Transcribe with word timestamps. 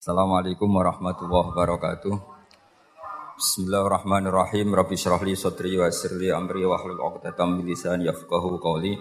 Assalamualaikum 0.00 0.80
warahmatullahi 0.80 1.52
wabarakatuh. 1.52 2.16
Bismillahirrahmanirrahim. 3.36 4.72
Rabbi 4.72 4.96
syrah 4.96 5.20
li 5.20 5.36
sadri 5.36 5.76
wa 5.76 5.92
amri 6.40 6.64
wa 6.64 6.80
hlul 6.80 7.04
'uqdatam 7.04 7.60
min 7.60 7.68
lisani 7.68 8.08
yafqahu 8.08 8.56
qawli. 8.64 8.96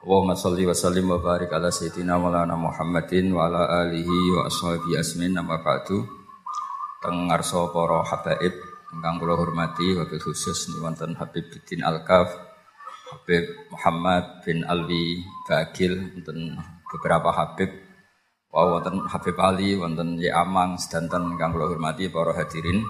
Allahumma 0.00 0.32
shalli 0.32 0.64
wa 0.64 0.72
sallim 0.72 1.12
wa 1.12 1.20
barik 1.20 1.52
ala 1.52 1.68
sayyidina 1.68 2.16
Maulana 2.16 2.56
Muhammadin 2.56 3.36
wa 3.36 3.52
ala 3.52 3.84
alihi 3.84 4.16
wa 4.32 4.48
ashabihi 4.48 4.96
asmin 4.96 5.36
amma 5.36 5.60
ba'du. 5.60 6.08
Teng 7.04 7.28
ngarsa 7.28 7.68
para 7.76 8.00
habaib 8.00 8.56
ingkang 8.96 9.20
kula 9.20 9.36
hormati 9.36 9.92
wabil 9.92 10.24
khusus 10.24 10.72
wonten 10.80 11.20
Habib 11.20 11.52
Bidin 11.52 11.84
Al-Kaf, 11.84 12.32
Habib 13.12 13.44
Muhammad 13.76 14.40
bin 14.40 14.64
Alwi 14.64 15.20
Bagil, 15.44 16.16
wonten 16.16 16.56
beberapa 16.88 17.28
Habib 17.28 17.89
Wow, 18.50 18.82
wonten 18.82 19.06
Habib 19.06 19.38
Ali, 19.38 19.78
wonten 19.78 20.18
Ya 20.18 20.42
Amang, 20.42 20.74
sedanten 20.74 21.38
kang 21.38 21.54
kula 21.54 21.70
hormati 21.70 22.10
para 22.10 22.34
hadirin. 22.34 22.82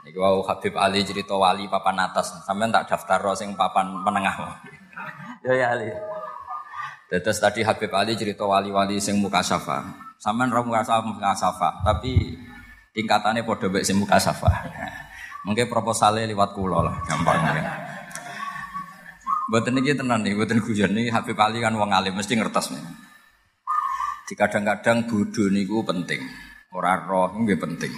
Niki 0.00 0.16
wau 0.16 0.40
Habib 0.48 0.72
Ali 0.80 1.04
cerita 1.04 1.36
wali 1.36 1.68
papan 1.68 2.00
atas. 2.00 2.40
Sampeyan 2.40 2.72
tak 2.72 2.88
daftar 2.88 3.20
sing 3.36 3.52
papan 3.52 3.92
menengah. 4.00 4.56
ya 5.44 5.52
ya 5.52 5.66
Ali. 5.76 5.92
Terus 7.12 7.36
tadi 7.36 7.60
Habib 7.68 7.92
Ali 7.92 8.16
cerita 8.16 8.48
wali-wali 8.48 8.96
sing 8.96 9.20
muka 9.20 9.44
safa. 9.44 9.92
Sampeyan 10.16 10.48
ra 10.48 10.64
muka 10.64 10.80
safa, 10.80 11.04
muka 11.04 11.36
safa, 11.36 11.68
tapi 11.84 12.40
tingkatannya 12.96 13.44
padha 13.44 13.68
mek 13.68 13.84
sing 13.84 14.00
muka 14.00 14.16
safa. 14.16 14.48
Mungkin 15.44 15.68
proposalnya 15.68 16.24
lewat 16.32 16.56
kula 16.56 16.80
lah, 16.80 16.96
gampang 17.04 17.44
ya. 17.60 17.64
Mboten 19.52 19.78
niki 19.78 19.92
tenan 19.92 20.24
nih, 20.24 20.32
mboten 20.32 20.64
guyon 20.64 20.96
nih 20.96 21.12
Habib 21.12 21.36
Ali 21.36 21.60
kan 21.60 21.76
wong 21.76 21.92
alim 21.92 22.16
mesti 22.16 22.40
ngertos 22.40 22.72
nih. 22.72 23.05
Di 24.26 24.34
kadang-kadang 24.34 25.06
bodoh 25.06 25.46
niku 25.54 25.86
penting. 25.86 26.18
Orang 26.74 27.06
roh 27.06 27.30
nggih 27.30 27.62
penting. 27.62 27.94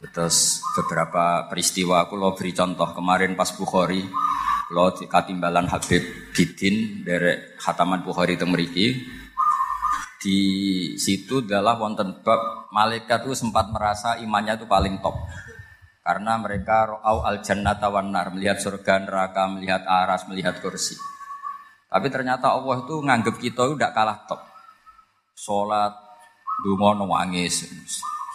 Terus 0.00 0.60
beberapa 0.76 1.48
peristiwa 1.48 2.04
aku 2.04 2.20
lo 2.20 2.36
beri 2.36 2.52
contoh 2.52 2.92
kemarin 2.92 3.32
pas 3.32 3.52
Bukhari 3.56 4.04
lo 4.70 4.92
katimbalan 4.92 5.66
Habib 5.66 6.32
Bidin 6.36 7.04
dari 7.04 7.56
Khataman 7.56 8.04
Bukhari 8.06 8.38
itu 8.38 8.46
meriki 8.46 8.86
di 10.20 10.40
situ 11.00 11.42
adalah 11.42 11.80
wonten 11.80 12.20
bab 12.20 12.68
malaikat 12.70 13.24
itu 13.24 13.34
sempat 13.34 13.72
merasa 13.72 14.20
imannya 14.20 14.60
itu 14.60 14.68
paling 14.68 15.00
top 15.00 15.16
karena 16.04 16.38
mereka 16.38 16.92
ro'au 16.92 17.24
al 17.24 17.42
jannata 17.42 17.88
melihat 18.30 18.62
surga 18.62 19.04
neraka 19.04 19.48
melihat 19.48 19.82
aras 19.88 20.28
melihat 20.30 20.60
kursi 20.62 20.94
tapi 21.90 22.06
ternyata 22.12 22.52
Allah 22.52 22.84
itu 22.84 22.94
nganggep 23.00 23.36
kita 23.42 23.64
itu 23.64 23.74
tidak 23.74 23.92
kalah 23.96 24.22
top 24.28 24.49
sholat 25.40 25.96
dungo 26.60 26.92
nangis 27.00 27.64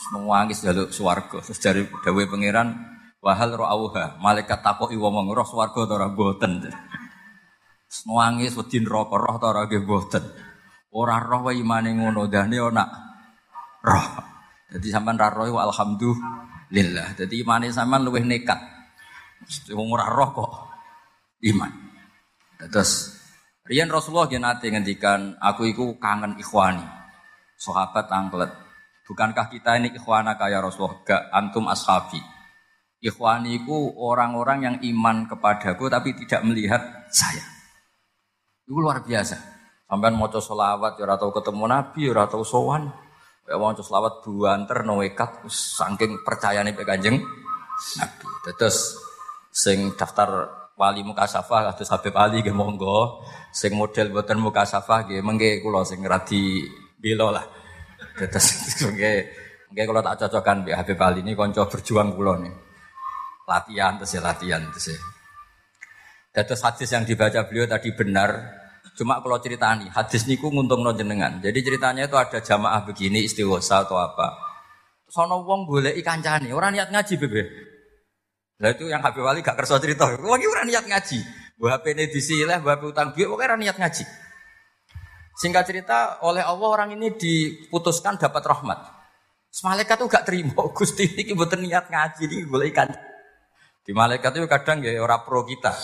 nangis 0.09 0.65
jaluk 0.65 0.89
swarga. 0.89 1.37
Terus 1.45 1.59
dari 1.61 1.81
dawe 1.85 2.23
pangeran 2.25 2.73
wahal 3.21 3.53
ro'auha 3.53 4.17
malaikat 4.17 4.65
takoki 4.65 4.97
wong 4.97 5.29
roh 5.29 5.45
swarga 5.45 5.85
ta 5.85 5.93
ora 6.01 6.09
boten 6.09 6.65
nangis 8.09 8.53
wedi 8.57 8.81
neraka 8.81 9.15
roh 9.17 9.37
ta 9.37 9.53
ora 9.53 9.69
nggih 9.69 9.85
boten 9.85 10.25
ora 10.97 11.21
roh 11.21 11.45
wae 11.45 11.61
imane 11.61 11.93
ngono 11.93 12.25
dane 12.25 12.57
ana 12.57 12.85
roh. 13.85 14.07
Jadi 14.65 14.87
sampean 14.89 15.21
ra 15.21 15.29
roh 15.29 15.61
alhamdulillah. 15.61 17.13
Jadi 17.13 17.45
imane 17.45 17.69
sampean 17.69 18.01
luwih 18.01 18.25
nekat. 18.25 18.57
Wong 19.77 19.93
ora 19.93 20.09
roh 20.09 20.29
kok 20.33 20.51
iman. 21.45 21.71
Terus 22.65 23.13
Rian 23.65 23.89
Rasulullah 23.89 24.29
yang 24.29 24.45
nanti 24.45 24.69
ngendikan 24.69 25.41
aku 25.41 25.65
itu 25.65 25.97
kangen 25.97 26.37
ikhwani. 26.37 26.85
Sahabat 27.55 28.11
angklet. 28.11 28.51
Bukankah 29.05 29.47
kita 29.53 29.77
ini 29.77 29.93
ikhwana 29.93 30.35
kaya 30.35 30.59
Rasulullah? 30.59 31.01
Gak 31.05 31.23
antum 31.29 31.69
ashabi. 31.69 32.17
Ikhwani 32.99 33.61
itu 33.61 33.75
orang-orang 34.01 34.59
yang 34.65 34.75
iman 34.81 35.29
kepadaku 35.29 35.87
tapi 35.87 36.17
tidak 36.17 36.41
melihat 36.41 36.81
saya. 37.13 37.45
Itu 38.65 38.81
luar 38.81 39.05
biasa. 39.05 39.37
Sampai 39.85 40.09
mau 40.09 40.25
solawat, 40.25 40.97
ya 40.97 41.05
atau 41.05 41.29
ketemu 41.29 41.69
Nabi, 41.69 42.09
ya 42.09 42.25
atau 42.25 42.41
sowan. 42.41 42.89
Ya 43.45 43.61
mau 43.61 43.69
solawat 43.77 44.25
buanter 44.25 44.81
noekat, 44.81 45.45
saking 45.53 46.25
percaya 46.25 46.65
nih 46.65 46.73
kanjeng 46.73 47.21
Nabi. 48.01 48.25
Terus 48.57 48.97
sing 49.53 49.93
daftar 49.93 50.49
wali 50.75 51.01
muka 51.07 51.23
safah 51.23 51.71
kados 51.71 51.87
Habib 51.87 52.15
Ali 52.19 52.43
nggih 52.43 52.51
monggo 52.51 53.23
sing 53.55 53.71
model 53.79 54.11
boten 54.11 54.43
muka 54.43 54.67
safah 54.67 55.07
nggih 55.07 55.23
mengke 55.23 55.63
kula 55.63 55.87
sing 55.87 56.03
radi 56.03 56.67
belo 57.05 57.29
lah 57.29 57.45
terus 58.17 58.81
nggih 58.89 59.85
kula 59.85 60.01
tak 60.01 60.25
cocokkan 60.25 60.65
Mbak 60.65 60.75
Habib 60.81 60.99
Ali 61.05 61.21
ini 61.21 61.37
kanca 61.37 61.69
berjuang 61.69 62.17
kula 62.17 62.41
nih 62.41 62.53
latihan 63.45 64.01
terus 64.01 64.17
ya 64.17 64.21
latihan 64.25 64.65
terus 64.73 64.97
ya 64.97 64.99
Terus 66.43 66.59
hadis 66.67 66.91
yang 66.91 67.07
dibaca 67.07 67.47
beliau 67.47 67.63
tadi 67.63 67.95
benar, 67.95 68.35
cuma 68.99 69.23
kalau 69.23 69.39
ceritani 69.39 69.87
hadis 69.87 70.27
niku 70.27 70.51
nguntung 70.51 70.83
no 70.83 70.91
jenengan. 70.91 71.39
Jadi 71.39 71.63
ceritanya 71.63 72.11
itu 72.11 72.19
ada 72.19 72.43
jamaah 72.43 72.83
begini 72.83 73.23
istighosa 73.23 73.87
atau 73.87 73.95
apa. 73.95 74.35
Sono 75.07 75.47
wong 75.47 75.63
boleh 75.63 75.95
ikan 76.03 76.19
cani, 76.19 76.51
orang 76.51 76.75
niat 76.75 76.91
ngaji 76.91 77.13
bebe. 77.15 77.43
Lah 78.59 78.75
itu 78.75 78.91
yang 78.91 78.99
Habib 78.99 79.23
Wali 79.23 79.39
gak 79.39 79.55
kerso 79.55 79.79
cerita. 79.79 80.11
Wong 80.19 80.43
iki 80.43 80.47
ora 80.51 80.67
niat 80.67 80.83
ngaji. 80.91 81.19
Mbah 81.55 81.79
HP 81.79 81.85
ini 81.95 82.03
disileh, 82.11 82.59
utang 82.59 83.15
duit, 83.15 83.31
pokoknya 83.31 83.47
ora 83.47 83.55
niat 83.55 83.77
ngaji. 83.79 84.03
Singkat 85.35 85.63
cerita, 85.67 85.97
oleh 86.23 86.39
Allah 86.39 86.67
orang 86.71 86.95
ini 86.95 87.11
diputuskan 87.11 88.15
dapat 88.15 88.39
rahmat. 88.39 88.79
Malaikat 89.67 89.99
itu 89.99 90.07
gak 90.07 90.25
terima, 90.27 90.63
Gusti 90.77 91.11
ini 91.11 91.35
buatan 91.35 91.63
niat 91.63 91.91
ngaji, 91.91 92.23
ini 92.27 92.37
boleh 92.47 92.71
ikan. 92.71 92.87
Di 93.83 93.91
malaikat 93.91 94.31
itu 94.39 94.47
kadang 94.47 94.79
ya 94.81 94.95
orang 95.03 95.27
pro 95.27 95.43
kita. 95.43 95.75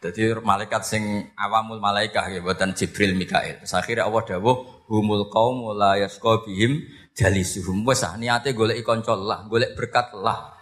Jadi 0.00 0.32
malaikat 0.40 0.80
sing 0.80 1.28
awamul 1.36 1.76
malaikah 1.76 2.32
ya 2.32 2.40
buatan 2.40 2.72
Jibril 2.72 3.12
Mikail. 3.12 3.60
Akhirnya 3.68 4.08
Allah 4.08 4.24
dawuh 4.24 4.88
humul 4.88 5.28
kaum 5.28 5.76
la 5.76 6.00
yasqa 6.00 6.40
bihim 6.46 6.80
jalisuhum. 7.12 7.84
Wes 7.84 8.00
ah 8.00 8.16
niate 8.16 8.56
golek 8.56 8.80
kanca 8.80 9.12
lah, 9.12 9.44
golek 9.44 9.76
berkat 9.76 10.16
lah. 10.16 10.56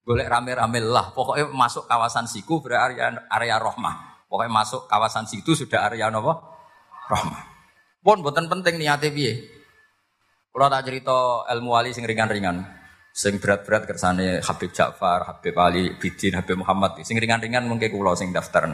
Golek 0.00 0.32
rame-rame 0.32 0.80
lah. 0.80 1.12
Pokoknya 1.12 1.52
masuk 1.52 1.84
kawasan 1.84 2.24
siku 2.24 2.64
berarti 2.64 3.04
area, 3.04 3.20
area. 3.28 4.11
Pokoknya 4.32 4.48
masuk 4.48 4.88
kawasan 4.88 5.28
situ 5.28 5.52
sudah 5.52 5.92
area 5.92 6.08
apa? 6.08 6.32
Rohmah. 7.12 7.44
Pun 8.00 8.24
buatan 8.24 8.48
penting 8.48 8.80
niate 8.80 9.12
piye. 9.12 9.44
Kalau 10.48 10.72
tak 10.72 10.88
cerita 10.88 11.44
ilmu 11.52 11.76
wali 11.76 11.92
sing 11.92 12.08
ringan-ringan. 12.08 12.64
Sing 13.12 13.36
berat-berat 13.36 13.84
kersane 13.84 14.40
Habib 14.40 14.72
Ja'far, 14.72 15.28
Habib 15.28 15.52
Ali, 15.60 15.92
Bidin, 16.00 16.40
Habib 16.40 16.64
Muhammad. 16.64 17.04
Sing 17.04 17.20
ringan-ringan 17.20 17.68
mungkin 17.68 17.92
kula 17.92 18.16
sing 18.16 18.32
daftar. 18.32 18.72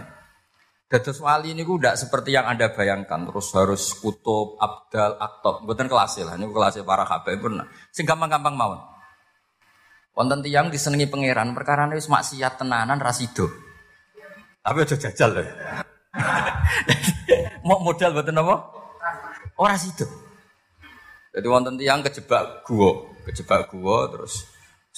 Dados 0.87 1.19
wali 1.19 1.51
ini 1.51 1.67
tidak 1.67 1.99
seperti 1.99 2.39
yang 2.39 2.47
Anda 2.47 2.71
bayangkan, 2.71 3.27
terus 3.27 3.51
harus 3.59 3.99
kutub, 3.99 4.63
abdal, 4.63 5.19
aktob. 5.19 5.67
Bukan 5.67 5.91
kelas 5.91 6.23
lah, 6.23 6.39
ini 6.39 6.47
kelas 6.55 6.79
para 6.87 7.03
Habib 7.03 7.35
pun. 7.43 7.59
Sing 7.91 8.07
gampang-gampang 8.07 8.55
mawon. 8.55 8.79
Wonten 10.15 10.39
tiyang 10.39 10.71
disenengi 10.71 11.11
pangeran 11.11 11.51
perkara 11.51 11.91
wis 11.91 12.07
maksiat 12.07 12.63
tenanan 12.63 13.03
rasido. 13.03 13.68
Tapi 14.69 14.85
aja 14.85 14.97
jajal 15.01 15.31
lho. 15.33 15.45
Mau 17.69 17.81
modal 17.81 18.13
mboten 18.13 18.37
apa? 18.37 18.69
Ora 19.57 19.81
sido. 19.81 20.05
Jadi 21.33 21.47
wonten 21.49 21.81
tiyang 21.81 22.05
kejebak 22.05 22.69
gua, 22.69 23.09
kejebak 23.25 23.73
gua 23.73 24.13
terus 24.13 24.45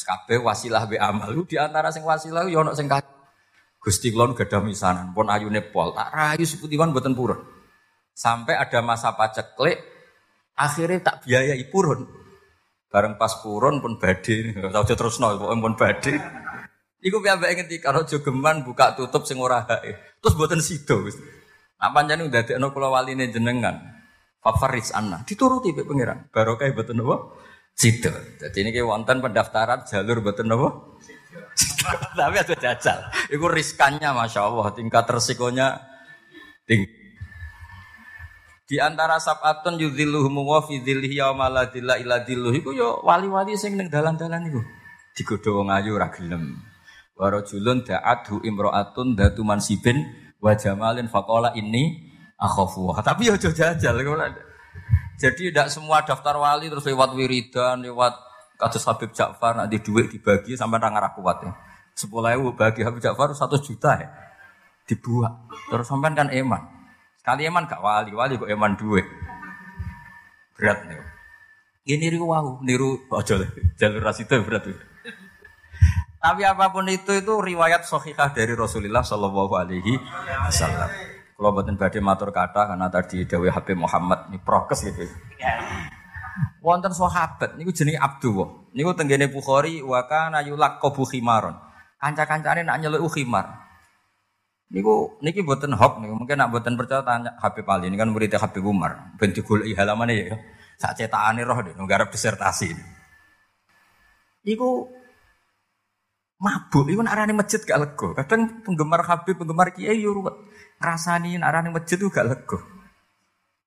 kabeh 0.02 0.42
wasilah 0.42 0.90
be 0.90 0.98
amal. 0.98 1.30
Di 1.46 1.54
antara 1.54 1.94
sing 1.94 2.02
wasilah 2.02 2.50
yo 2.50 2.66
ono 2.66 2.74
sing 2.74 2.90
Gusti 3.80 4.12
kula 4.12 4.36
gadah 4.36 4.60
misanan, 4.60 5.16
pun 5.16 5.32
ayune 5.32 5.64
pol, 5.64 5.96
tak 5.96 6.12
rayu 6.12 6.44
seputiwan 6.44 6.92
mboten 6.92 7.16
purun. 7.16 7.40
Sampai 8.12 8.52
ada 8.52 8.84
masa 8.84 9.16
paceklik, 9.16 9.80
akhirnya 10.52 11.00
tak 11.00 11.24
biayai 11.24 11.64
purun. 11.72 12.04
Bareng 12.92 13.16
pas 13.16 13.32
purun 13.40 13.80
pun 13.80 13.96
badhe, 13.96 14.52
tau 14.52 14.84
terus 14.84 15.16
no, 15.16 15.32
pun 15.32 15.74
badhe. 15.80 16.12
Iku 17.00 17.24
piyambake 17.24 17.56
ngendika 17.56 17.88
kalau 17.88 18.04
jogeman 18.04 18.60
buka 18.60 18.92
tutup 18.92 19.24
sing 19.24 19.40
ora 19.40 19.64
hae. 19.64 19.96
Terus 20.20 20.36
mboten 20.36 20.60
sida 20.60 21.00
wis. 21.00 21.16
Nah 21.80 21.88
pancen 21.96 22.28
ndadekno 22.28 22.76
kula 22.76 22.92
waline 22.92 23.32
jenengan. 23.32 23.80
Favoris 24.40 24.92
anna 24.92 25.24
dituruti 25.24 25.72
pek 25.72 25.88
pangeran. 25.88 26.28
Barokah 26.28 26.68
mboten 26.68 27.00
napa? 27.00 27.16
Sida. 27.72 28.12
Dadi 28.36 28.68
niki 28.68 28.84
wonten 28.84 29.24
pendaftaran 29.24 29.88
jalur 29.88 30.20
mboten 30.20 30.44
napa? 30.52 30.68
Tapi 32.20 32.36
ada 32.36 32.54
jajal. 32.56 32.98
Iku 33.32 33.48
riskannya 33.48 34.12
masya 34.12 34.44
Allah, 34.44 34.68
tingkat 34.76 35.08
resikonya 35.08 35.80
tinggi. 36.68 37.00
Di 38.70 38.78
antara 38.78 39.18
sab'atun 39.18 39.82
yudhilluhum 39.82 40.46
wa 40.46 40.62
fi 40.62 40.78
dhillihi 40.78 41.18
yauma 41.18 41.50
la 41.50 41.66
dhilla 41.66 41.98
illa 41.98 42.22
dhilluh 42.22 42.54
iku 42.54 42.70
yo 42.70 43.02
wali-wali 43.02 43.58
sing 43.58 43.74
ning 43.74 43.90
dalan-dalan 43.90 44.46
iku. 44.46 44.62
Digodho 45.10 45.58
wong 45.58 45.74
ayu 45.74 45.98
ora 45.98 46.06
gelem. 46.14 46.69
Wa 47.20 47.28
rajulun 47.28 47.84
da'athu 47.84 48.40
imra'atun 48.40 49.12
datu 49.12 49.44
mansibin 49.44 50.08
wa 50.40 50.56
jamalin 50.56 51.04
faqala 51.04 51.52
inni 51.52 52.08
akhafu. 52.40 52.96
Tapi 52.96 53.28
yo 53.28 53.36
aja 53.36 53.52
jajal 53.52 54.00
Jadi 55.20 55.52
tidak 55.52 55.68
semua 55.68 56.00
daftar 56.00 56.40
wali 56.40 56.72
terus 56.72 56.88
lewat 56.88 57.12
wiridan, 57.12 57.84
lewat 57.84 58.16
kasus 58.56 58.88
Habib 58.88 59.12
Ja'far 59.12 59.52
nanti 59.52 59.76
duit 59.84 60.08
dibagi 60.08 60.56
sampai 60.56 60.80
orang 60.80 60.96
arah 60.96 61.12
kuat 61.12 61.44
ya. 61.44 61.52
Sepuluh 61.92 62.56
bagi 62.56 62.80
Habib 62.80 63.04
Ja'far 63.04 63.36
satu 63.36 63.60
juta 63.60 64.00
ya. 64.00 64.08
Dibuat. 64.88 65.44
Terus 65.68 65.84
sampai 65.84 66.16
kan 66.16 66.32
eman. 66.32 66.64
Sekali 67.20 67.44
eman 67.44 67.68
gak 67.68 67.84
wali, 67.84 68.16
wali 68.16 68.40
kok 68.40 68.48
eman 68.48 68.80
duit. 68.80 69.04
Berat 70.56 70.88
nih. 70.88 70.96
Ini 71.84 72.16
niru 72.16 72.32
wow, 72.32 72.64
niru 72.64 72.96
ojo 73.12 73.34
jalur 73.76 74.00
ras 74.00 74.24
itu 74.24 74.40
berat. 74.40 74.72
Tapi 76.20 76.44
apa 76.44 76.68
pun 76.68 76.84
itu 76.84 77.16
itu 77.16 77.32
riwayat 77.32 77.88
sahihah 77.88 78.28
dari 78.36 78.52
Rasulullah 78.52 79.00
Shallallahu 79.00 79.56
Alaihi 79.56 79.96
Wasallam. 80.44 80.92
Kalau 81.32 81.56
buatin 81.56 81.80
badai 81.80 82.04
matur 82.04 82.28
kata 82.28 82.68
karena 82.68 82.92
tadi 82.92 83.24
Dewi 83.24 83.48
Habib 83.48 83.80
Muhammad 83.80 84.28
ini 84.28 84.36
prokes 84.36 84.84
gitu. 84.84 85.08
Wonten 86.60 86.92
sahabat 86.92 87.56
niku 87.56 87.72
jenenge 87.72 87.96
Abdullah. 87.96 88.68
Niku 88.76 88.92
tenggene 88.92 89.32
Bukhari 89.32 89.80
wa 89.80 90.04
kana 90.04 90.44
yulaqabu 90.44 91.08
khimaron. 91.08 91.56
Kanca-kancane 91.96 92.68
nak 92.68 92.84
nyeluk 92.84 93.08
khimar. 93.08 93.56
Niku 94.68 95.16
niki 95.24 95.40
buatan 95.40 95.72
hop 95.72 96.04
niku 96.04 96.20
mungkin 96.20 96.36
nak 96.36 96.52
buatan 96.52 96.76
percaya 96.76 97.00
tanya 97.00 97.32
Habib 97.40 97.64
Ali 97.64 97.88
ini 97.88 97.96
kan 97.96 98.12
muridnya 98.12 98.36
Habib 98.36 98.60
Umar. 98.68 99.16
Ben 99.16 99.32
digoleki 99.32 99.72
halamane 99.72 100.14
ya. 100.20 100.36
Sak 100.76 101.00
cetakane 101.00 101.48
roh 101.48 101.56
deh 101.64 101.72
nggarap 101.72 102.12
disertasi. 102.12 102.76
Niku 104.44 104.99
mabuk 106.40 106.88
iku 106.88 107.04
arane 107.04 107.36
masjid 107.36 107.60
gak 107.60 107.78
lego. 107.78 108.16
Kadang 108.16 108.64
penggemar 108.64 109.04
Habib, 109.04 109.36
penggemar 109.36 109.76
Kiai 109.76 110.00
yo 110.00 110.16
ngrasani 110.80 111.36
arane 111.36 111.68
masjid 111.68 112.00
tuh 112.00 112.08
gak 112.08 112.26
lego. 112.26 112.58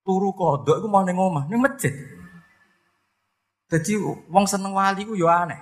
Turu 0.03 0.33
kodok 0.33 0.81
iku 0.81 0.87
mau 0.89 1.05
ning 1.05 1.15
omah, 1.15 1.45
ning 1.47 1.61
masjid. 1.61 1.93
Jadi 3.69 3.95
wong 4.27 4.45
seneng 4.49 4.73
wali 4.73 5.05
ku 5.05 5.13
yo 5.13 5.29
aneh. 5.29 5.57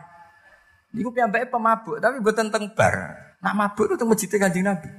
Niku 0.91 1.11
piyambake 1.15 1.47
pemabuk, 1.47 2.03
tapi 2.03 2.19
mboten 2.19 2.51
teng 2.51 2.71
bar. 2.75 2.95
Nak 3.39 3.53
mabuk 3.55 3.87
itu 3.91 3.95
teng 3.95 4.11
masjid 4.11 4.27
Kanjeng 4.27 4.67
Nabi. 4.67 4.89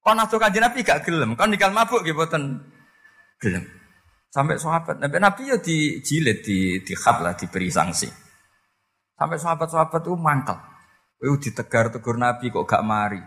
Kon 0.00 0.16
atuh 0.16 0.40
Kanjeng 0.40 0.64
Nabi 0.64 0.80
gak 0.80 1.04
gelem, 1.04 1.36
kon 1.36 1.52
nikal 1.52 1.72
mabuk 1.72 2.04
nggih 2.04 2.16
mboten 2.16 2.60
gelem. 3.40 3.64
Sampai 4.32 4.58
sahabat, 4.58 4.98
Nabi 4.98 5.16
Nabi 5.22 5.42
ya 5.46 5.56
dijilid, 5.62 6.42
di 6.42 6.82
di 6.82 6.94
lah, 6.98 7.38
diberi 7.38 7.70
sanksi. 7.70 8.10
Sampai 9.14 9.38
sahabat-sahabat 9.38 10.02
itu 10.02 10.18
mangkel. 11.20 11.22
Itu 11.22 11.50
ditegar-tegur 11.50 12.16
Nabi 12.18 12.50
kok 12.50 12.66
gak 12.66 12.82
mari. 12.82 13.20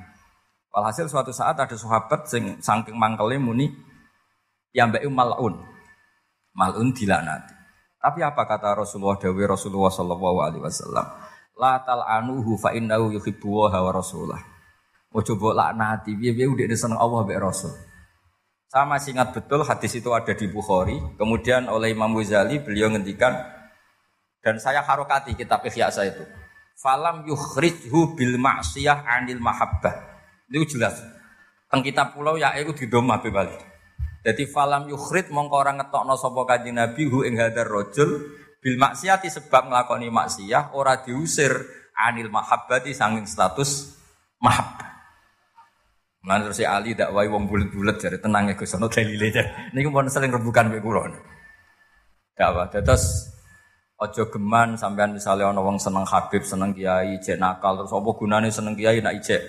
Walhasil 0.73 1.09
suatu 1.09 1.33
saat 1.33 1.57
ada 1.57 1.73
sahabat 1.73 2.29
sing 2.29 2.61
saking 2.61 2.93
mangkelnya 2.93 3.41
muni 3.41 3.73
yang 4.75 4.93
baik 4.93 5.09
malun. 5.09 5.63
Malun 6.53 6.93
dilaknati. 6.93 7.53
Tapi 7.97 8.21
apa 8.21 8.45
kata 8.45 8.77
Rasulullah 8.77 9.17
Dawi 9.17 9.43
Rasulullah 9.49 9.89
Sallallahu 9.89 10.37
Alaihi 10.37 10.63
Wasallam? 10.63 11.05
La 11.57 11.81
tal 11.81 12.05
anuhu 12.05 12.53
fa 12.61 12.69
innahu 12.77 13.09
yuhibbu 13.17 13.49
wa 13.49 13.89
rasulah. 13.89 14.37
Mau 15.09 15.25
coba 15.25 15.65
laknati, 15.65 16.13
biar 16.13 16.37
biar 16.37 16.53
udah 16.53 16.77
seneng 16.77 17.01
Allah 17.01 17.25
be 17.25 17.33
Rasul. 17.33 17.73
Sama 18.69 18.99
masih 18.99 19.17
ingat 19.17 19.33
betul 19.33 19.65
hadis 19.65 19.97
itu 19.97 20.13
ada 20.13 20.29
di 20.35 20.45
Bukhari. 20.45 20.99
Kemudian 21.17 21.65
oleh 21.71 21.95
Imam 21.95 22.13
Ghazali 22.13 22.61
beliau 22.61 22.93
ngendikan 22.93 23.33
dan 24.43 24.61
saya 24.61 24.85
harokati 24.85 25.33
kitab 25.33 25.65
Ihya 25.65 25.89
saya 25.89 26.13
itu. 26.13 26.21
Falam 26.77 27.25
yukhrijhu 27.25 28.13
bil 28.13 28.37
ma'siyah 28.37 29.01
anil 29.01 29.41
mahabbah. 29.41 29.97
Itu 30.45 30.77
jelas. 30.77 31.01
Teng 31.67 31.81
kitab 31.81 32.13
pulau 32.13 32.37
ya 32.37 32.53
itu 32.55 32.71
di 32.77 32.85
domah 32.85 33.17
bebali. 33.19 33.57
Jadi 34.21 34.45
falam 34.45 34.85
yukhrid 34.85 35.33
mongko 35.33 35.55
orang 35.57 35.81
ngetokno 35.81 36.13
sapa 36.19 36.41
kanjeng 36.45 36.77
Nabi 36.77 37.09
hu 37.09 37.25
ing 37.25 37.39
hadar 37.39 37.65
rajul 37.65 38.29
bil 38.61 38.75
maksiati 38.75 39.31
sebab 39.31 39.71
nglakoni 39.71 40.11
maksiyah 40.11 40.75
ora 40.75 40.99
diusir 41.01 41.51
anil 41.95 42.29
mahabbati 42.29 42.93
sanging 42.93 43.25
status 43.25 43.97
mahabbah. 44.43 44.87
Lan 46.27 46.43
terus 46.43 46.59
si 46.59 46.67
Ali 46.67 46.91
dak 46.91 47.15
wae 47.15 47.31
wong 47.31 47.47
bulet-bulet 47.47 48.03
jare 48.03 48.19
tenang 48.19 48.51
ya 48.51 48.59
Gus 48.59 48.75
ono 48.75 48.91
jare. 48.91 49.71
Niku 49.71 49.89
pun 49.89 50.11
sering 50.11 50.27
rebukan 50.27 50.67
mek 50.67 50.83
kula. 50.83 51.07
Apa 52.35 52.67
terus 52.69 53.31
ojo 53.97 54.23
geman 54.29 54.77
sampean 54.77 55.17
misalnya 55.17 55.49
ono 55.49 55.65
wong 55.65 55.81
seneng 55.81 56.05
Habib, 56.05 56.45
seneng 56.45 56.73
kiai, 56.73 57.17
cek 57.17 57.41
nakal 57.41 57.81
terus 57.81 57.93
apa 57.93 58.09
gunane 58.13 58.49
seneng 58.53 58.77
kiai 58.77 59.01
nak 59.01 59.17
ijek 59.17 59.41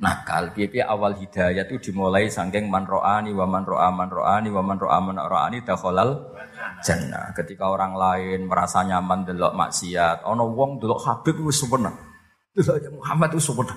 nakal. 0.00 0.52
Piye 0.52 0.84
awal 0.84 1.16
hidayah 1.16 1.64
itu 1.64 1.90
dimulai 1.90 2.28
saking 2.28 2.68
man 2.68 2.84
ro'ani 2.84 3.32
wa 3.32 3.48
man 3.48 3.64
ro'a 3.64 3.88
man 3.88 4.08
ro'ani 4.12 4.48
wa 4.52 4.60
man 4.60 4.76
ro'a 4.76 4.98
man 5.00 5.16
ro'ani 5.16 5.64
dakhalal 5.64 6.28
jannah. 6.84 7.32
Ketika 7.32 7.72
orang 7.72 7.96
lain 7.96 8.44
merasa 8.44 8.84
nyaman 8.84 9.24
delok 9.24 9.56
maksiat, 9.56 10.28
ono 10.28 10.44
wong 10.52 10.76
delok 10.84 11.00
Habib 11.08 11.40
wis 11.40 11.64
seneng. 11.64 11.96
Delok 12.52 13.00
Muhammad 13.00 13.32
itu 13.32 13.40
seneng. 13.48 13.68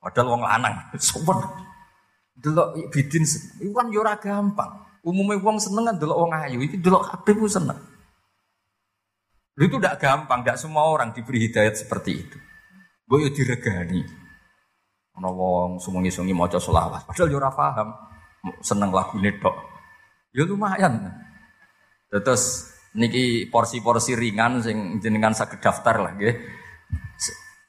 Padahal 0.00 0.26
wong 0.32 0.42
lanang, 0.46 0.74
sopan. 1.02 1.44
Delok 2.40 2.72
bidin, 2.88 3.26
itu 3.60 3.68
kan 3.74 3.92
yo 3.92 4.00
gampang. 4.16 4.70
Umumnya 5.04 5.40
wong 5.42 5.58
seneng 5.58 5.98
delok 5.98 6.28
wong 6.28 6.32
ayu, 6.32 6.62
itu 6.62 6.78
delok 6.78 7.10
kabeh 7.10 7.34
ku 7.36 7.48
seneng. 7.48 7.89
Itu 9.58 9.76
tidak 9.78 9.98
gampang, 9.98 10.44
tidak 10.44 10.58
semua 10.60 10.86
orang 10.86 11.10
diberi 11.10 11.50
hidayat 11.50 11.74
seperti 11.78 12.10
itu. 12.26 12.38
Gue 13.06 13.30
diregani. 13.34 14.06
Ono 15.18 15.28
wong 15.34 15.70
sumungi-sungi 15.82 16.30
maca 16.30 16.62
selawat, 16.62 17.10
padahal 17.10 17.28
yo 17.28 17.38
paham. 17.42 17.88
Seneng 18.64 18.88
lagu 18.94 19.20
tok. 19.20 19.56
Ya 20.32 20.48
lumayan. 20.48 21.12
Terus 22.08 22.72
niki 22.96 23.50
porsi-porsi 23.52 24.16
ringan 24.16 24.64
sing 24.64 25.02
jenengan 25.02 25.36
saged 25.36 25.60
daftar 25.60 26.00
lah 26.00 26.12
nggih. 26.16 26.34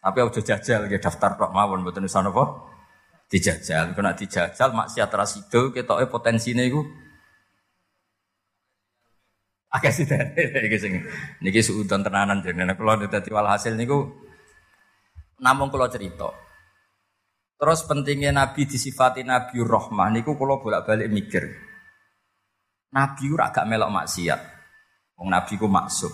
Tapi 0.02 0.18
udah 0.18 0.42
jajal 0.42 0.90
ya 0.90 0.98
daftar 0.98 1.38
tok 1.38 1.52
mawon 1.52 1.84
mboten 1.84 2.08
usah 2.08 2.24
napa? 2.24 2.72
Dijajal. 3.28 3.94
Kena 3.94 4.16
dijajal 4.16 4.72
maksiat 4.72 5.12
rasido 5.12 5.76
ketoke 5.76 6.08
potensine 6.08 6.66
iku 6.66 6.88
agak 9.72 9.92
sih 9.96 10.04
iki 10.68 10.78
sing 10.78 10.94
niki 11.40 11.64
suudon 11.64 12.04
tenanan 12.04 12.44
jenenge 12.44 12.76
kula 12.76 13.00
dadi 13.08 13.32
walhasil 13.32 13.74
niku 13.80 14.12
namung 15.40 15.72
kula 15.72 15.88
cerita. 15.88 16.30
Terus 17.62 17.86
pentingnya 17.86 18.34
Nabi 18.34 18.66
disifati 18.66 19.22
Nabi 19.22 19.62
Rahmah 19.62 20.10
niku 20.12 20.34
kula 20.36 20.60
bolak-balik 20.60 21.08
mikir. 21.08 21.46
Nabi 22.92 23.24
ora 23.32 23.54
gak 23.54 23.70
melok 23.70 23.94
maksiat. 23.94 24.42
Wong 25.22 25.30
Nabi 25.32 25.54
ku 25.56 25.70
maksud. 25.70 26.12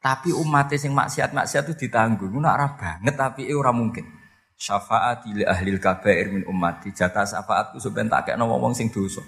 Tapi 0.00 0.32
umat 0.32 0.72
sing 0.74 0.96
maksiat-maksiat 0.96 1.70
itu 1.70 1.86
ditanggung. 1.86 2.32
Ngono 2.32 2.48
ora 2.48 2.72
banget 2.74 3.14
tapi 3.14 3.52
ora 3.52 3.70
mungkin. 3.70 4.06
Syafaat 4.56 5.28
li 5.28 5.44
ahli 5.44 5.76
kabair 5.76 6.32
min 6.32 6.42
ummati. 6.48 6.90
Jatah 6.90 7.28
syafaatku 7.28 7.76
sampeyan 7.76 8.08
tak 8.08 8.32
kekno 8.32 8.48
wong 8.48 8.72
sing 8.72 8.88
dosa. 8.88 9.20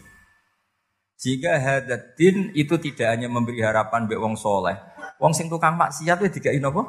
Jika 1.18 1.58
hadatin 1.58 2.54
itu 2.54 2.78
tidak 2.78 3.10
hanya 3.10 3.26
memberi 3.26 3.58
harapan 3.58 4.06
be 4.06 4.14
wong 4.14 4.38
soleh. 4.38 4.78
Wong 5.18 5.34
sing 5.34 5.50
tukang 5.50 5.74
maksiat 5.74 6.22
itu 6.22 6.38
dikai 6.38 6.62
napa? 6.62 6.86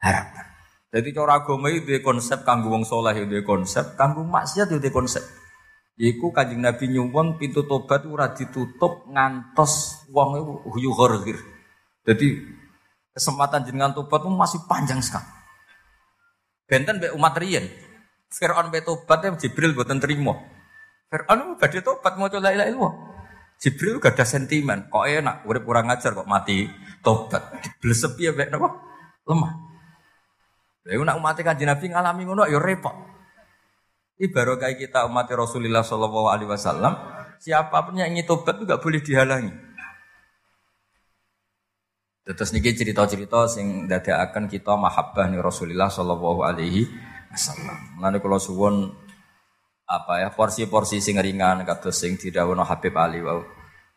Harapan. 0.00 0.44
Jadi 0.92 1.08
cara 1.12 1.40
agama 1.40 1.68
itu 1.68 2.00
konsep 2.00 2.48
kanggo 2.48 2.72
wong 2.72 2.88
soleh 2.88 3.12
itu 3.12 3.44
konsep, 3.44 3.92
kanggo 3.96 4.24
maksiat 4.24 4.72
itu 4.72 4.88
konsep. 4.88 5.20
Iku 6.00 6.32
kanjeng 6.32 6.64
Nabi 6.64 6.88
nyuwun 6.88 7.36
pintu 7.36 7.68
tobat 7.68 8.08
ora 8.08 8.32
ditutup 8.32 9.04
ngantos 9.12 10.04
wong 10.08 10.40
itu 10.40 10.52
huyu 10.72 10.90
Jadi 12.08 12.28
kesempatan 13.12 13.68
jenengan 13.68 13.92
tobat 13.92 14.24
itu 14.24 14.32
masih 14.32 14.60
panjang 14.64 15.04
sekali. 15.04 15.28
Benten 16.64 17.04
be 17.04 17.12
umat 17.12 17.36
riyen. 17.36 17.68
Fir'aun 18.32 18.72
be 18.72 18.80
tobat 18.80 19.28
Jibril 19.36 19.76
buatan 19.76 20.00
terima. 20.00 20.40
Fir'aun 21.12 21.60
badhe 21.60 21.84
tobat 21.84 22.16
mau 22.16 22.32
coba 22.32 22.48
ilah 22.48 22.64
ilmu. 22.72 23.12
Jibril 23.62 24.02
gak 24.02 24.18
ada 24.18 24.26
sentimen. 24.26 24.90
Kok 24.90 25.06
enak, 25.06 25.46
urip 25.46 25.62
kurang 25.62 25.86
ajar 25.86 26.18
kok 26.18 26.26
mati 26.26 26.66
tobat. 26.98 27.62
Blesep 27.78 28.18
ya 28.18 28.34
be 28.34 28.50
napa? 28.50 28.74
Lemah. 29.22 29.52
Lha 30.82 30.98
nak 30.98 31.16
umat 31.22 31.38
kanjeng 31.38 31.70
Nabi 31.70 31.94
ngalami 31.94 32.22
ngono 32.26 32.42
ya 32.50 32.58
repot. 32.58 32.90
Ini 34.18 34.26
baru 34.34 34.58
kayak 34.58 34.82
kita 34.82 35.06
umat 35.06 35.30
Rasulullah 35.30 35.86
Shallallahu 35.86 36.26
Alaihi 36.26 36.50
Wasallam. 36.50 36.94
Siapa 37.38 37.86
pun 37.86 38.02
yang 38.02 38.10
ingin 38.10 38.26
tobat 38.26 38.58
itu 38.58 38.66
gak 38.66 38.82
boleh 38.82 38.98
dihalangi. 38.98 39.54
Terus 42.22 42.54
niki 42.54 42.70
cerita-cerita 42.70 43.50
sing 43.50 43.90
akan 43.90 44.46
kita 44.46 44.78
mahabbah 44.78 45.26
nih 45.26 45.42
Rasulullah 45.42 45.90
sallallahu 45.90 46.46
alaihi 46.46 46.86
wasallam. 47.34 47.98
Mulane 47.98 48.22
kula 48.22 48.38
suwun 48.38 48.94
apa 49.86 50.24
ya 50.24 50.28
porsi-porsi 50.32 51.02
sing 51.02 51.18
ringan 51.18 51.66
kados 51.66 51.98
sing 51.98 52.16
didhawuhna 52.16 52.64
Habib 52.64 52.94
Ali 52.96 53.20
wau. 53.20 53.44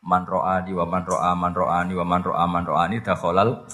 Man 0.05 0.21
ro'ani 0.21 0.69
wa 0.69 0.85
man 0.85 1.01
ro'a 1.01 1.33
man 1.33 1.53
ro'ani 1.53 1.93
wa 1.97 2.05
man 2.05 2.21
ro'a 2.21 2.45
man 2.45 2.63
ro'ani 2.65 3.01
dakhalal 3.01 3.65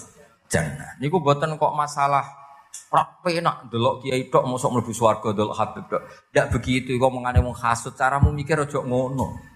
jannah. 0.48 0.96
Niku 1.03 1.20
boten 1.20 1.60
kok 1.60 1.75
masalah 1.75 2.24
ora 2.91 3.03
penak 3.20 3.68
delok 3.68 4.03
kiai 4.03 4.32
tok 4.32 4.48
mosok 4.48 4.80
mlebu 4.80 4.91
swarga 4.96 5.36
delok 5.36 5.56
Habib 5.60 5.86
tok. 5.91 6.03
Ndak 6.32 6.48
begitu 6.56 6.96
kok 6.96 7.12
mengane 7.12 7.44
wong 7.44 7.56
hasud 7.56 7.96
caramu 8.00 8.32
mikir 8.32 8.63
ngono. 8.63 9.51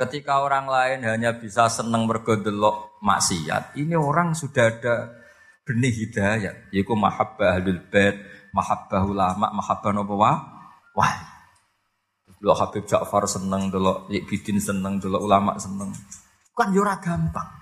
Ketika 0.00 0.40
orang 0.40 0.64
lain 0.64 1.04
hanya 1.04 1.36
bisa 1.36 1.68
seneng 1.68 2.08
mergodelok 2.08 2.96
maksiat, 3.04 3.76
ini 3.76 3.92
orang 3.92 4.32
sudah 4.32 4.72
ada 4.72 5.12
benih 5.60 5.92
hidayat, 5.92 6.72
yaitu 6.72 6.96
mahabbah 6.96 7.60
ahlul 7.60 7.84
bait, 7.92 8.16
mahabbah 8.56 9.04
ulama, 9.04 9.52
mahabbah 9.52 9.92
nopo 9.92 10.16
wah. 10.16 10.40
Delok 12.40 12.56
Habib 12.56 12.84
Ja'far 12.88 13.28
seneng, 13.28 13.68
delok 13.68 14.08
Bidin 14.08 14.56
seneng, 14.56 14.96
delok 14.96 15.20
ulama 15.20 15.60
seneng. 15.60 15.92
Kan 16.56 16.72
yo 16.72 16.80
gampang. 16.84 17.60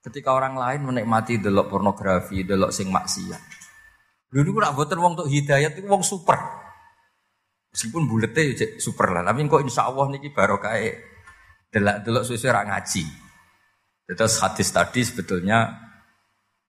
Ketika 0.00 0.32
orang 0.32 0.56
lain 0.56 0.88
menikmati 0.88 1.36
delok 1.36 1.68
pornografi, 1.68 2.40
delok 2.40 2.72
sing 2.72 2.88
maksiat. 2.88 3.42
Lho 4.32 4.40
niku 4.40 4.56
nak 4.56 4.72
boten 4.72 4.96
wong 4.96 5.20
untuk 5.20 5.28
hidayat 5.28 5.76
itu 5.76 5.84
wong 5.84 6.00
super. 6.00 6.40
Meskipun 7.70 8.08
buletnya 8.08 8.80
super 8.80 9.12
lah, 9.12 9.22
tapi 9.22 9.44
kok 9.46 9.62
insya 9.62 9.86
Allah 9.86 10.08
niki 10.10 10.32
barokah 10.32 10.74
delok 11.68 11.96
delok 12.02 12.24
susu 12.24 12.48
ora 12.48 12.64
ngaji. 12.64 13.04
Terus 14.10 14.42
hadis 14.42 14.72
tadi 14.74 15.06
sebetulnya 15.06 15.70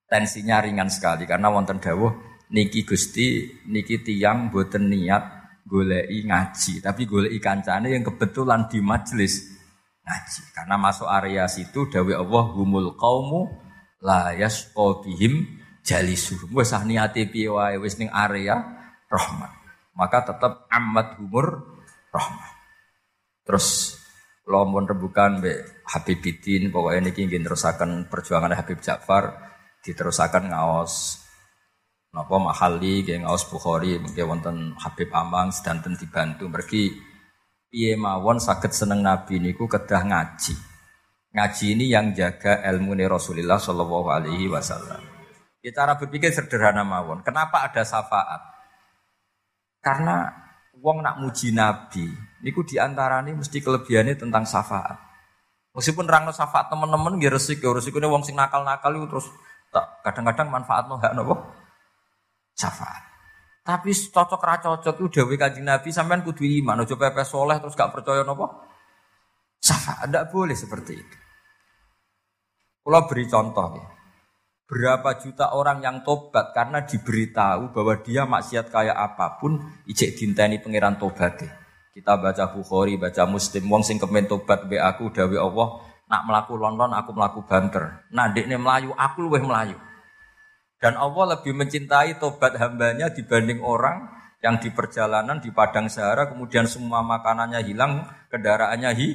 tensinya 0.06 0.62
ringan 0.62 0.92
sekali 0.92 1.26
karena 1.26 1.50
wonten 1.50 1.82
dawuh 1.82 2.12
niki 2.52 2.86
Gusti 2.86 3.50
niki 3.66 4.04
tiang 4.04 4.52
boten 4.52 4.86
niat 4.92 5.41
golei 5.72 6.20
ngaji, 6.28 6.84
tapi 6.84 7.08
golei 7.08 7.40
kancane 7.40 7.88
yang 7.88 8.04
kebetulan 8.04 8.68
di 8.68 8.84
majelis 8.84 9.48
ngaji. 10.04 10.42
Karena 10.52 10.76
masuk 10.76 11.08
area 11.08 11.48
situ 11.48 11.88
dawuh 11.88 12.12
Allah 12.12 12.44
humul 12.52 12.92
qaumu 13.00 13.48
la 14.04 14.36
yasqa 14.36 15.00
bihim 15.00 15.48
jalisuhum. 15.80 16.52
Wis 16.52 16.76
ah 16.76 16.84
niate 16.84 17.24
piye 17.32 17.48
wae 17.48 17.80
wis 17.80 17.96
area 18.04 18.60
rahmat. 19.08 19.52
Maka 19.96 20.28
tetap 20.28 20.68
amat 20.68 21.16
humur 21.16 21.80
rahmat. 22.12 22.52
Terus 23.48 23.96
lompon 24.44 24.84
rebukan 24.84 25.40
be 25.40 25.56
Habib 25.88 26.20
Bidin 26.20 26.68
ingin 26.68 27.42
terusakan 27.42 28.12
perjuangan 28.12 28.52
Habib 28.52 28.84
Ja'far 28.84 29.38
diterusakan 29.80 30.52
ngaos 30.52 31.22
napa 32.12 32.36
mahali 32.36 33.00
kayak 33.00 33.24
ngaos 33.24 33.48
Bukhari 33.48 33.96
mungkin 33.96 34.24
wonten 34.28 34.56
Habib 34.76 35.08
Amang 35.16 35.48
sedanten 35.48 35.96
dibantu. 35.96 36.44
Pergi 36.52 36.92
piye 37.72 37.96
mawon 37.96 38.36
sakit 38.36 38.68
seneng 38.68 39.00
Nabi 39.00 39.40
niku 39.40 39.64
kedah 39.64 40.04
ngaji. 40.04 40.54
Ngaji 41.32 41.64
ini 41.72 41.88
yang 41.88 42.12
jaga 42.12 42.60
ilmu 42.68 42.92
Rasulullah 43.08 43.56
Shallallahu 43.56 44.08
Alaihi 44.12 44.52
Wasallam. 44.52 45.00
Ya, 45.64 45.72
cara 45.72 45.96
berpikir 45.96 46.28
sederhana 46.28 46.84
mawon. 46.84 47.24
Kenapa 47.24 47.64
ada 47.64 47.80
syafaat? 47.80 48.44
Karena 49.80 50.28
wong 50.76 51.00
nak 51.00 51.18
muji 51.18 51.50
Nabi 51.50 52.06
Niku 52.42 52.66
di 52.66 52.74
antaranya 52.74 53.30
mesti 53.32 53.62
kelebihannya 53.62 54.18
tentang 54.18 54.42
syafaat. 54.42 54.98
Meskipun 55.72 56.10
rangno 56.10 56.34
syafaat 56.34 56.68
teman-teman 56.68 57.16
ya 57.22 57.30
resik 57.32 57.62
ya 57.62 57.72
resik 57.72 57.96
ini 57.96 58.04
wong 58.04 58.26
sing 58.26 58.36
nakal-nakal 58.36 58.92
itu 58.92 59.06
terus 59.08 59.26
kadang-kadang 60.04 60.52
manfaat 60.52 60.84
no 60.90 61.00
hak 61.00 61.16
nopo 61.16 61.61
syafaat. 62.56 63.02
Tapi 63.62 63.94
cocok 63.94 64.42
ra 64.42 64.58
cocok 64.58 64.94
itu 64.98 65.06
dewi 65.22 65.38
kanjeng 65.38 65.62
Nabi 65.62 65.94
sampean 65.94 66.26
kudu 66.26 66.42
iman, 66.42 66.82
ojo 66.82 66.98
pepe 66.98 67.22
soleh 67.22 67.62
terus 67.62 67.78
gak 67.78 67.94
percaya 67.94 68.26
nopo 68.26 68.50
syafaat. 69.62 70.10
Tidak 70.10 70.26
boleh 70.34 70.56
seperti 70.58 70.92
itu. 70.98 71.16
Kalau 72.82 73.06
beri 73.06 73.24
contoh 73.30 73.68
ya. 73.78 73.86
Berapa 74.72 75.20
juta 75.20 75.52
orang 75.52 75.84
yang 75.84 76.00
tobat 76.00 76.56
karena 76.56 76.80
diberitahu 76.82 77.76
bahwa 77.76 77.94
dia 78.00 78.24
maksiat 78.24 78.72
kayak 78.72 78.96
apa 78.96 79.36
pun, 79.36 79.60
ijek 79.84 80.16
dinteni 80.16 80.64
pangeran 80.64 80.96
tobat. 80.96 81.44
Kita 81.92 82.16
baca 82.16 82.48
Bukhari, 82.48 82.96
baca 82.96 83.28
Muslim, 83.28 83.68
wong 83.68 83.84
sing 83.84 84.00
kemen 84.00 84.24
tobat 84.24 84.64
be 84.64 84.80
aku 84.80 85.12
dawe 85.12 85.36
Allah, 85.44 85.68
nak 86.08 86.22
melaku 86.24 86.56
London 86.56 86.88
aku 86.96 87.12
melaku 87.12 87.44
banter. 87.44 88.08
Nah, 88.16 88.32
dekne 88.32 88.56
melayu, 88.56 88.96
aku 88.96 89.28
luweh 89.28 89.44
melayu. 89.44 89.76
Dan 90.82 90.98
Allah 90.98 91.38
lebih 91.38 91.54
mencintai 91.54 92.18
tobat 92.18 92.58
hambanya 92.58 93.06
dibanding 93.14 93.62
orang 93.62 94.10
yang 94.42 94.58
di 94.58 94.74
perjalanan 94.74 95.38
di 95.38 95.54
padang 95.54 95.86
sahara 95.86 96.26
kemudian 96.26 96.66
semua 96.66 97.06
makanannya 97.06 97.62
hilang, 97.62 98.02
kendaraannya 98.26 98.90
hi, 98.90 99.08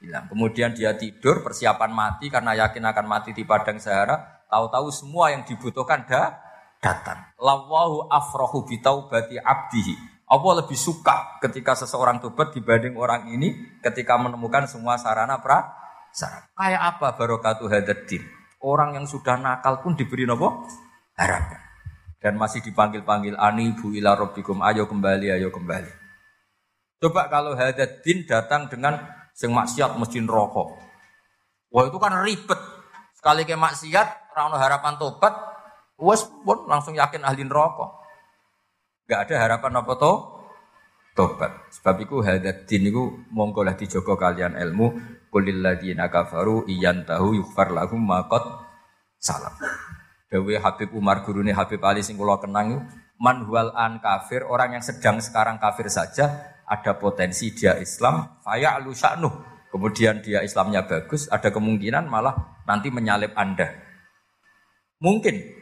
hilang. 0.00 0.32
Kemudian 0.32 0.72
dia 0.72 0.96
tidur 0.96 1.44
persiapan 1.44 1.92
mati 1.92 2.32
karena 2.32 2.56
yakin 2.64 2.88
akan 2.88 3.04
mati 3.04 3.36
di 3.36 3.44
padang 3.44 3.76
sahara, 3.76 4.48
tahu-tahu 4.48 4.88
semua 4.88 5.28
yang 5.28 5.44
dibutuhkan 5.44 6.08
dah 6.08 6.40
datang. 6.80 7.36
Lawahu 7.36 8.08
afrohu 8.08 8.64
bitaubati 8.64 9.36
abdihi. 9.36 10.24
Allah 10.24 10.64
lebih 10.64 10.78
suka 10.80 11.36
ketika 11.44 11.76
seseorang 11.76 12.24
tobat 12.24 12.56
dibanding 12.56 12.96
orang 12.96 13.28
ini 13.28 13.76
ketika 13.84 14.16
menemukan 14.16 14.64
semua 14.64 14.96
sarana 14.96 15.36
pra 15.44 15.68
sarana. 16.16 16.48
Kayak 16.56 16.82
apa 16.96 17.08
barokatuh 17.20 17.68
hadatin? 17.68 18.24
Orang 18.64 18.96
yang 18.96 19.04
sudah 19.04 19.36
nakal 19.36 19.84
pun 19.84 19.92
diberi 19.92 20.24
nopo 20.24 20.64
harapan. 21.20 21.60
Dan 22.20 22.40
masih 22.40 22.64
dipanggil-panggil 22.64 23.36
ani 23.36 23.76
bu 23.76 23.92
ila 23.96 24.16
robbikum 24.16 24.64
ayo 24.64 24.88
kembali 24.88 25.36
ayo 25.36 25.52
kembali. 25.52 25.92
Coba 27.00 27.28
kalau 27.32 27.56
hadatin 27.56 28.28
datang 28.28 28.68
dengan 28.68 29.00
sing 29.32 29.52
maksiat 29.52 29.96
mesti 29.96 30.20
rokok. 30.24 30.68
Wah 31.72 31.84
itu 31.88 31.96
kan 31.96 32.12
ribet. 32.20 32.60
Sekali 33.16 33.44
ke 33.44 33.56
maksiat, 33.56 34.36
rano 34.36 34.56
harapan 34.56 34.96
tobat, 34.96 35.32
wes 36.00 36.24
pun 36.44 36.68
langsung 36.68 36.96
yakin 36.96 37.24
ahli 37.24 37.44
rokok. 37.48 38.00
Gak 39.08 39.28
ada 39.28 39.48
harapan 39.48 39.80
apa 39.80 39.92
to? 39.96 40.12
Tobat. 41.16 41.72
Sebab 41.72 41.96
itu 42.04 42.16
hadat 42.20 42.68
din 42.68 42.92
itu 42.92 43.24
monggo 43.32 43.64
lah 43.64 43.76
dijogo 43.76 44.16
kalian 44.16 44.56
ilmu 44.60 44.86
kulil 45.32 45.60
ladina 45.64 46.12
kafaru 46.12 46.68
iyan 46.68 47.08
tahu 47.08 47.36
yukfar 47.40 47.72
lahum 47.72 48.00
makot 48.00 48.44
salam. 49.16 49.56
Dewi 50.30 50.54
Habib 50.54 50.94
Umar 50.94 51.26
gurune 51.26 51.50
Habib 51.50 51.82
Ali 51.82 52.06
sing 52.06 52.14
kula 52.14 52.38
kenang 52.38 52.86
an 53.20 53.92
kafir 53.98 54.46
orang 54.46 54.78
yang 54.78 54.84
sedang 54.86 55.18
sekarang 55.18 55.58
kafir 55.58 55.90
saja 55.90 56.56
ada 56.64 56.94
potensi 56.94 57.50
dia 57.50 57.76
Islam 57.82 58.38
faya 58.40 58.78
alu 58.78 58.94
kemudian 59.74 60.22
dia 60.22 60.46
Islamnya 60.46 60.86
bagus 60.86 61.26
ada 61.26 61.50
kemungkinan 61.50 62.06
malah 62.06 62.62
nanti 62.64 62.94
menyalip 62.94 63.34
Anda. 63.34 63.74
Mungkin 65.02 65.60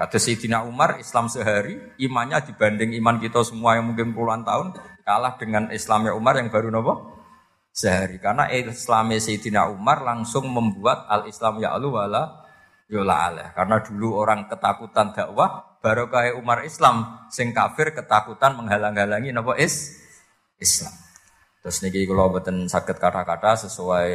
Kata 0.00 0.16
Sayyidina 0.16 0.64
Umar, 0.64 0.96
Islam 0.96 1.28
sehari, 1.28 1.76
imannya 2.00 2.40
dibanding 2.40 2.96
iman 3.04 3.20
kita 3.20 3.44
semua 3.44 3.76
yang 3.76 3.92
mungkin 3.92 4.16
puluhan 4.16 4.48
tahun, 4.48 4.72
kalah 5.04 5.36
dengan 5.36 5.68
Islamnya 5.68 6.16
Umar 6.16 6.40
yang 6.40 6.48
baru 6.48 6.72
nopo? 6.72 7.20
Sehari. 7.68 8.16
Karena 8.16 8.48
Islamnya 8.48 9.20
Sayyidina 9.20 9.68
Umar 9.68 10.00
langsung 10.00 10.48
membuat 10.48 11.04
al-Islam 11.04 11.60
ya 11.60 11.76
Allah 11.76 12.39
yola 12.90 13.30
aleh. 13.30 13.48
Karena 13.54 13.78
dulu 13.80 14.18
orang 14.18 14.50
ketakutan 14.50 15.14
dakwah, 15.14 15.78
baru 15.78 16.10
kayak 16.10 16.36
Umar 16.36 16.66
Islam, 16.66 17.24
sing 17.30 17.54
kafir 17.54 17.94
ketakutan 17.94 18.58
menghalang-halangi 18.58 19.30
nopo 19.30 19.54
is 19.54 19.96
Islam. 20.58 20.92
Terus 21.62 21.80
niki 21.86 22.04
kalau 22.08 22.34
beten 22.34 22.66
sakit 22.66 22.96
kata-kata 22.98 23.68
sesuai 23.68 24.10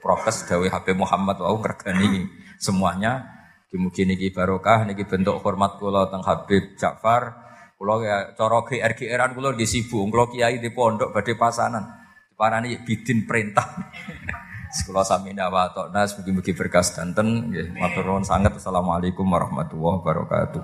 prokes 0.00 0.48
Dawi 0.48 0.72
Habib 0.72 0.96
Muhammad 0.96 1.36
wau 1.44 1.60
regani 1.60 2.24
semuanya 2.56 3.36
Mugi 3.76 4.08
niki 4.08 4.32
barokah 4.32 4.88
niki 4.88 5.04
bentuk 5.04 5.44
hormat 5.44 5.76
kula 5.76 6.08
teng 6.08 6.24
Habib 6.24 6.80
Ja'far. 6.80 7.44
Kula 7.76 7.94
ya 8.00 8.16
cara 8.32 8.64
GR-GRan 8.64 9.36
kula 9.36 9.52
di 9.52 9.68
sibuk, 9.68 10.08
kula 10.08 10.32
kiai 10.32 10.56
di 10.56 10.72
pondok 10.72 11.12
badhe 11.12 11.36
pasanan. 11.36 11.84
Diparani 12.32 12.80
bidin 12.80 13.28
perintah. 13.28 13.68
Sekolah 14.76 15.08
sami 15.08 15.32
wa 15.32 15.72
nas 15.88 16.12
mugi-mugi 16.20 16.52
berkas 16.52 16.92
danten 16.92 17.48
nggih. 17.48 17.80
Matur. 17.80 18.20
Assalamualaikum 18.20 19.24
warahmatullahi 19.24 20.04
wabarakatuh. 20.04 20.62